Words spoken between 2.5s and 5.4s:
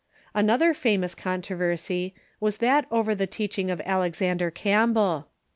that over the teaching of Alexander Campbell.